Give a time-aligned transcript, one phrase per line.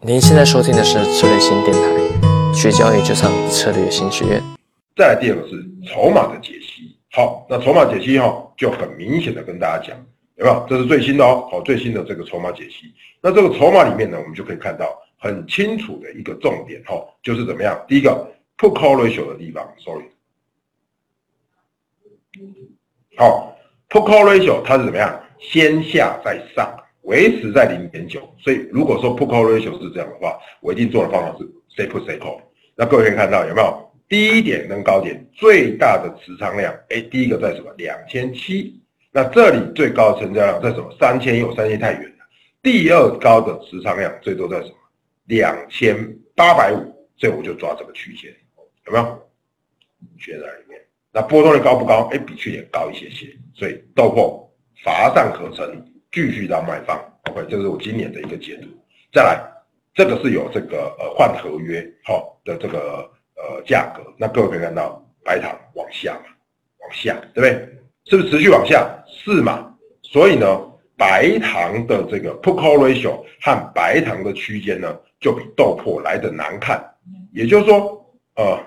[0.00, 4.40] 您现在收听的是策略新电台，学交易就上策略新学院。
[4.96, 5.56] 再来第二个是
[5.88, 6.96] 筹码的解析。
[7.10, 9.98] 好，那筹码解析哈，就很明显的跟大家讲，
[10.36, 10.66] 有没有？
[10.68, 12.94] 这是最新的哦，好，最新的这个筹码解析。
[13.20, 14.86] 那这个筹码里面呢，我们就可以看到
[15.18, 17.76] 很清楚的一个重点哈，就是怎么样？
[17.88, 18.24] 第一个
[18.56, 20.04] put call ratio 的地方，sorry，
[23.16, 23.52] 好
[23.88, 25.20] ，put call ratio 它是怎么样？
[25.40, 26.72] 先下再上。
[27.08, 32.38] 维持在零点九，所以如果说 put call ratio 是这样的话，我一定做的方法是 say put say call。
[32.76, 36.70] 那各位可以看到有没有低点跟高点最大的持仓量？
[36.90, 37.72] 哎，第一个在什么？
[37.78, 38.78] 两千七。
[39.10, 40.94] 那这里最高的成交量在什么？
[41.00, 42.24] 三千有三千太远了。
[42.62, 44.74] 第二高的持仓量最多在什么？
[45.24, 45.96] 两千
[46.36, 46.94] 八百五。
[47.16, 48.30] 所以我就抓这个区间，
[48.86, 49.04] 有没有？
[50.18, 50.78] 学在里面。
[51.10, 52.08] 那波动率高不高？
[52.12, 53.26] 哎，比去年高一些些。
[53.54, 54.46] 所以豆粕
[54.84, 55.84] 乏善可陈。
[56.10, 58.68] 继续到卖方，OK，这是我今年的一个解读。
[59.12, 59.40] 再来，
[59.94, 66.26] 这个是有这个呃换合约好的这个呃价格，那各位可以看到白糖往下嘛，
[66.80, 67.68] 往下，对不对？
[68.04, 68.88] 是不是持续往下？
[69.06, 69.74] 是嘛？
[70.02, 70.46] 所以呢，
[70.96, 76.82] 白糖的这个 put call ratio 和白糖的区间呢，就比豆粕来的难看。
[77.32, 78.04] 也就是说，
[78.36, 78.58] 呃，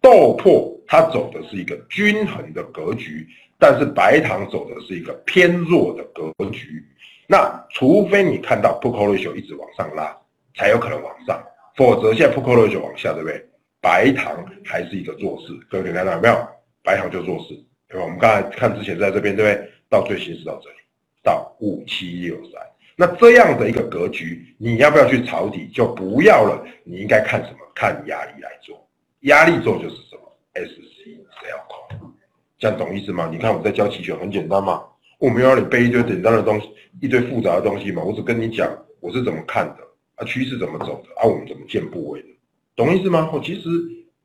[0.00, 3.28] 豆粕它走的是一个均衡的格局。
[3.60, 6.80] 但是白糖走的是一个偏弱的格局，
[7.26, 10.16] 那除非你看到 put call ratio 一直往上拉，
[10.54, 11.42] 才有可能往上，
[11.74, 13.44] 否则现在 put call ratio 往下，对不对？
[13.80, 16.48] 白糖还是一个弱势，各位可以看到没有？
[16.84, 17.54] 白糖就弱势，
[17.88, 18.04] 对吧？
[18.04, 19.70] 我们刚才看之前在这边，对不对？
[19.90, 20.76] 到最新是到这里，
[21.24, 22.62] 到五七六三，
[22.94, 25.66] 那这样的一个格局，你要不要去抄底？
[25.74, 27.58] 就不要了，你应该看什么？
[27.74, 28.88] 看压力来做，
[29.22, 30.27] 压力做就是什么
[30.64, 32.10] ？S C sell call。
[32.58, 33.28] 这样懂意思吗？
[33.30, 34.84] 你看我在教期权很简单嘛，
[35.18, 36.68] 我没有让你背一堆简单的东西，
[37.00, 38.02] 一堆复杂的东西嘛。
[38.02, 38.68] 我只跟你讲
[39.00, 39.84] 我是怎么看的
[40.16, 42.28] 啊，趋势怎么走的啊，我们怎么建部位的，
[42.74, 43.30] 懂意思吗？
[43.32, 43.68] 我其实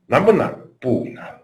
[0.08, 0.60] 难不难？
[0.80, 1.40] 不难。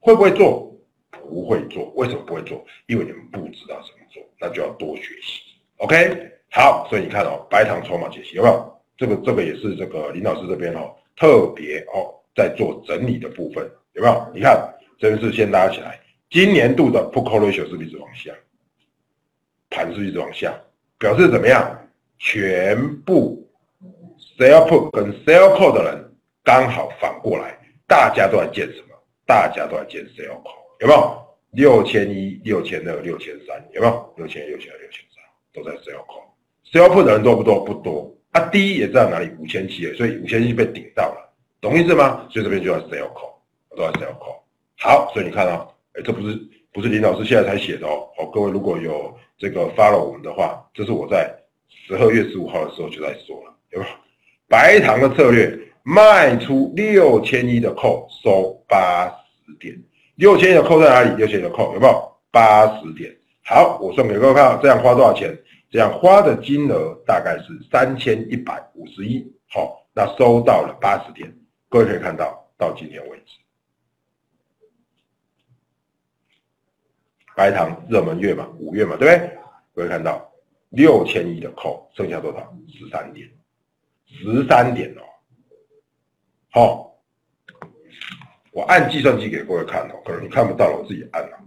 [0.00, 0.76] 会不会做？
[1.10, 1.92] 不会做。
[1.94, 2.64] 为什么不会做？
[2.86, 5.40] 因为你们不知道怎么做，那就要多学习。
[5.76, 8.80] OK，好，所以你看哦，白糖筹码解析有没有？
[8.96, 14.30] 这个这个也是这个林老师这边哦，特别哦在做整理的部分有没有？
[14.34, 14.74] 你看。
[15.00, 15.98] 真是先拉起来，
[16.28, 18.30] 今年度的 put call ratio 是不是一直往下？
[19.70, 20.54] 盘是一直往下？
[20.98, 21.74] 表示怎么样？
[22.18, 23.50] 全部
[24.36, 26.12] sell put 跟 sell call 的人
[26.44, 28.94] 刚好反过来，大家都在建什么？
[29.24, 31.26] 大家都在建 sell call，有没有？
[31.52, 34.14] 六千一、六千二、六千三，有没有？
[34.18, 35.24] 六千六千二、六千三
[35.54, 37.64] 都在 sell call，sell put 的人多不多？
[37.64, 38.14] 不多。
[38.32, 39.30] 啊，第一也在哪里？
[39.38, 41.29] 五千七所以五千七被顶到了，
[41.60, 42.26] 懂意思吗？
[42.30, 43.34] 所以这边就要 sell call，
[43.76, 44.40] 都要 sell call。
[44.78, 46.38] 好，所以你看啊，哎，这不是
[46.72, 48.08] 不是林老师现在才写的哦。
[48.16, 51.30] 好，各位如果有这个 follow 我们的话，这是我在
[51.68, 53.90] 十二月十五号的时候就在说了，有没有？
[54.48, 59.06] 白糖的策略，卖出六千一的扣，收八
[59.44, 59.76] 十点。
[60.16, 61.14] 六千一的扣在哪里？
[61.16, 62.12] 六千一的扣有没有？
[62.30, 63.14] 八十点。
[63.44, 65.36] 好，我算给各位看，这样花多少钱？
[65.70, 69.24] 这样花的金额大概是三千一百五十一。
[69.48, 71.32] 好，那收到了八十点。
[71.70, 73.38] 各位可以看到，到今天为止。
[77.36, 79.38] 白糖热门月嘛，五月嘛，对不对？
[79.72, 80.30] 各位看到
[80.70, 82.52] 六千亿的扣，剩下多少？
[82.68, 83.30] 十三点，
[84.04, 85.02] 十三点哦。
[86.50, 87.00] 好，
[88.50, 91.38] 我按计算机给各位看哦，可能你看不到了，我自己按了。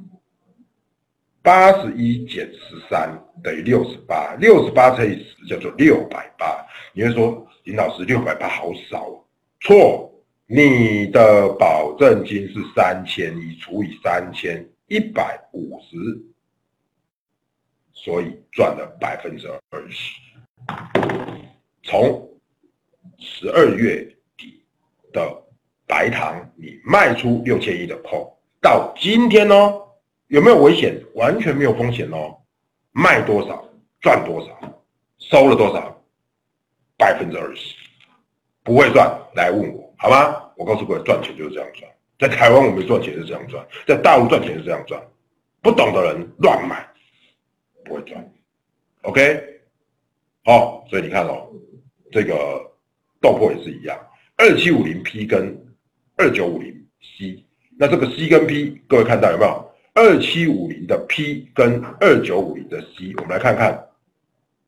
[1.41, 6.66] 八十一减十三等于六十八，六十八乘以十叫做六百八。
[6.94, 9.25] 你会说林老师六百八好少哦？
[9.59, 10.12] 错，
[10.45, 14.67] 你的保证金是三千一除以三千。
[14.87, 15.97] 一百五十，
[17.93, 20.13] 所以赚了百分之二十。
[21.81, 22.29] 从
[23.17, 24.05] 十二月
[24.37, 24.63] 底
[25.11, 25.43] 的
[25.87, 29.55] 白糖，你卖出六千亿的空到今天呢，
[30.27, 31.01] 有没有危险？
[31.15, 32.37] 完全没有风险哦。
[32.91, 33.67] 卖多少
[33.99, 34.83] 赚多少，
[35.17, 36.03] 收了多少，
[36.97, 37.73] 百分之二十，
[38.61, 40.52] 不会赚来问我好吧？
[40.58, 41.90] 我告诉各位，赚钱就是这样赚。
[42.20, 45.02] 在台湾，我们赚钱是这样赚；在大陆赚钱是这样赚。
[45.61, 46.85] 不懂的人乱买，
[47.85, 48.34] 不会赚。
[49.03, 49.61] OK，
[50.44, 51.47] 好，所以你看哦，
[52.11, 52.70] 这个
[53.22, 53.97] 豆粕也是一样，
[54.35, 55.58] 二七五零 P 跟
[56.17, 57.41] 二九五零 C，
[57.79, 59.72] 那这个 C 跟 P，各位看到有没有？
[59.94, 63.88] 二七五零的 P 跟二九五零的 C，我们来看看，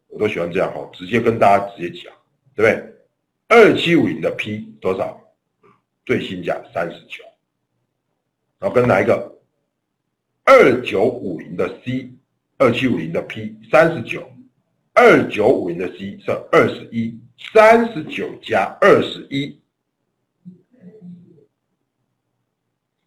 [0.07, 2.13] 我都喜欢这样哦，直接跟大家直接讲，
[2.55, 2.95] 对不对？
[3.49, 5.21] 二七五零的 P 多少？
[6.05, 7.23] 最新价三十九。
[8.59, 9.33] 然后跟哪一个？
[10.47, 12.07] 二九五零的 C，
[12.59, 14.31] 二七五零的 P，三十九，
[14.93, 17.19] 二九五零的 C 是二十一，
[17.51, 19.59] 三十九加二十一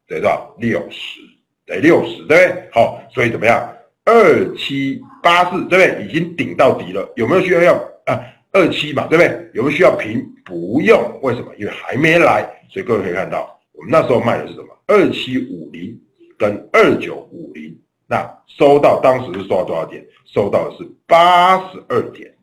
[0.09, 0.53] 得到？
[0.59, 1.21] 六十，
[1.65, 2.69] 得六十，对不对？
[2.73, 3.73] 好，所以怎么样？
[4.05, 6.07] 二七八四，对不对？
[6.07, 7.75] 已经顶到底了，有没有需要要
[8.07, 8.19] 啊？
[8.51, 9.51] 二七嘛，对不对？
[9.55, 10.21] 有没有需要平？
[10.45, 11.55] 不用，为什么？
[11.57, 14.69] 因为还没来，所以各位可以看到，我们那时候卖的是什么？
[14.87, 15.99] 二七五零
[16.37, 20.07] 跟二九五零，那收到当时是收到多少点？
[20.27, 22.37] 收到的是八十二点，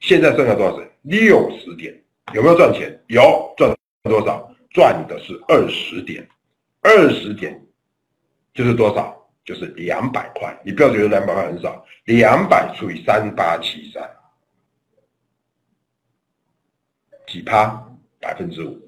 [0.00, 0.88] 现在剩下多少钱？
[1.02, 2.00] 六十点，
[2.32, 3.02] 有没有赚钱？
[3.08, 4.50] 有，赚多少？
[4.70, 6.28] 赚的是二十点，
[6.80, 7.64] 二十点
[8.52, 9.28] 就是多少？
[9.44, 10.58] 就是两百块。
[10.64, 14.08] 你不要觉得两百块很少，两百除以三八七三。
[17.26, 17.90] 几趴？
[18.20, 18.80] 百分之五，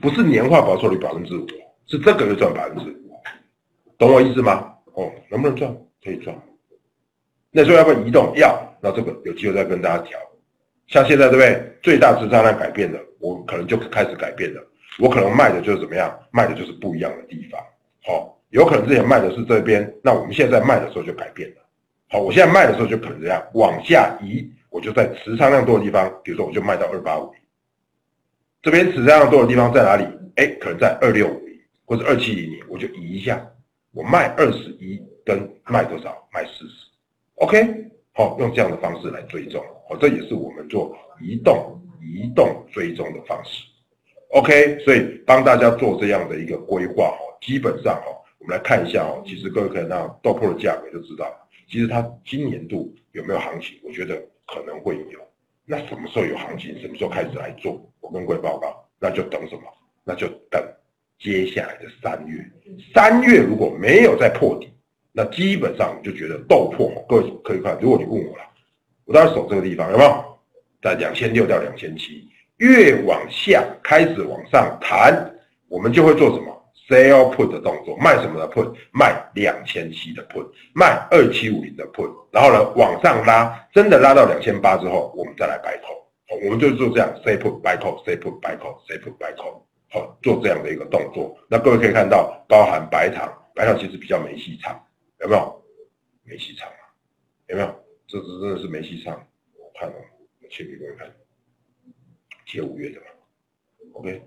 [0.00, 1.46] 不是年化报酬率百分之五，
[1.86, 3.12] 是这个月赚百分之五，
[3.98, 4.72] 懂我意思吗？
[4.94, 5.76] 哦，能不能赚？
[6.02, 6.36] 可以赚。
[7.50, 8.32] 那时候要不要移动？
[8.36, 8.58] 要。
[8.80, 10.18] 那这个有机会再跟大家调。
[10.86, 11.78] 像现在对不对？
[11.82, 14.66] 最大持仓量改变了，我可能就开始改变了。
[14.98, 16.18] 我可能卖的就是怎么样？
[16.30, 17.60] 卖的就是不一样的地方。
[18.02, 21.56] 好，有可能之前卖的是这边，那我们现在卖的时候就改变了。
[22.08, 27.30] 好，我现在卖的时候就可能这样往下移，我就在持仓量多的地方，比如说我就卖到二八五。
[28.62, 30.04] 这边持仓量多的地方在哪里？
[30.36, 33.42] 哎，可能在二六五零或者二七零零，我就移一下，
[33.92, 36.28] 我卖二十一跟卖多少？
[36.30, 36.86] 卖四十
[37.36, 37.58] ，OK，
[38.12, 43.64] 好，用这样的方式来追踪，哦，这也是我们做移动移动追踪的方式
[44.28, 48.06] ，OK，所以帮大家做这样的一个规划，哦，基本上哈，
[48.38, 51.26] 我们来看一下哦，其实各位可以让豆粕的价格就知道，
[51.66, 53.78] 其实它今年度有没有行情？
[53.82, 55.29] 我觉得可能会有。
[55.64, 56.80] 那什么时候有行情？
[56.80, 57.80] 什么时候开始来做？
[58.00, 59.62] 我跟各位报告，那就等什么？
[60.04, 60.60] 那就等
[61.18, 62.44] 接下来的三月。
[62.94, 64.72] 三月如果没有再破底，
[65.12, 66.90] 那基本上就觉得豆破。
[67.08, 68.44] 各位可以看，如果你问我了，
[69.04, 70.24] 我当然守这个地方，有没有？
[70.82, 75.30] 在两千六到两千七，越往下开始往上弹，
[75.68, 76.59] 我们就会做什么
[76.90, 78.74] ？sell put 的动作，卖什么的 put？
[78.92, 85.96] 卖两千七的 put，卖二七五零的 put，然后呢往上拉，真的拉到两千八之后，我们再来白口。
[86.44, 91.36] 我们就做这样，say put buy call，say put buy call，say put buy call，好，做这样的一个动作。
[91.48, 94.80] 那各位可以看到，包含白糖，白糖其实比较没戏唱，
[95.20, 95.64] 有没有？
[96.22, 96.86] 没戏唱啊，
[97.48, 97.84] 有没有？
[98.06, 99.12] 这只真的是没戏唱。
[99.58, 99.96] 我看了，
[100.40, 101.12] 我切给各位看，
[102.46, 103.06] 切五月的嘛
[103.94, 104.22] ，OK。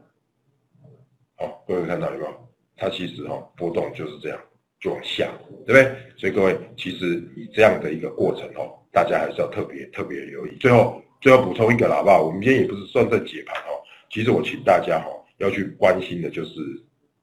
[1.37, 2.52] 好，各位看到有没有？
[2.75, 4.39] 它其实哈波动就是这样，
[4.79, 5.31] 就往下，
[5.65, 5.95] 对不对？
[6.17, 10.55] 所以各位其实以这样的一个过程哦，大家还是要特别特别留意。
[10.59, 12.23] 最后最后补充一个啦，好不好？
[12.23, 13.79] 我们今天也不是算在解盘哦，
[14.09, 16.59] 其实我请大家哈要去关心的就是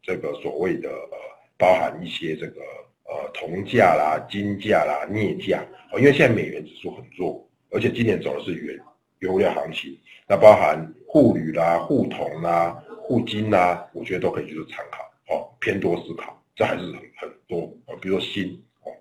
[0.02, 1.18] 这个所谓的呃
[1.58, 2.60] 包含一些这个
[3.04, 5.62] 呃铜价啦、金价啦、镍价
[5.92, 8.78] 哦，因为现在美元指数很弱，而且今年走的是原
[9.18, 15.04] 原物料行情，那包含沪铝啦、沪铜啦、沪金啦，我觉得都可以去做参考。
[15.30, 17.96] 哦，偏多思考，这还是很很多哦。
[18.00, 18.92] 比如说心，哦，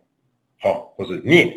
[0.62, 1.48] 好，或是念，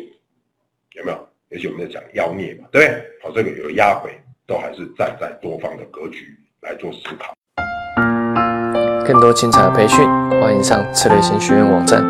[0.95, 1.27] 有没有？
[1.51, 3.05] 而且我们在讲妖孽嘛，对不对？
[3.21, 4.11] 好，这个有压回，
[4.47, 7.33] 都还是站在多方的格局来做思考。
[9.05, 10.03] 更多精彩的培训，
[10.41, 12.01] 欢迎上策略型学院网站。